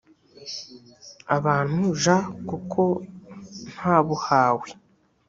bantu 1.43 1.83
j 2.01 2.03
kuko 2.49 2.83
ntabuhawe 3.73 4.67